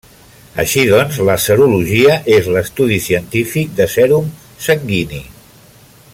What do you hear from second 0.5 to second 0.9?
Així